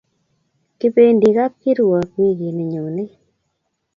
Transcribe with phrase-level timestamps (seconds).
[0.79, 3.11] kipendi kapkirwok wikini nyonet